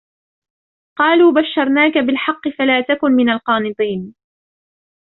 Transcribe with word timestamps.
قَالُوا 0.97 1.31
بَشَّرْنَاكَ 1.31 1.97
بِالْحَقِّ 1.97 2.47
فَلَا 2.57 2.81
تَكُنْ 2.81 3.11
مِنَ 3.11 3.29
الْقَانِطِينَ 3.29 4.15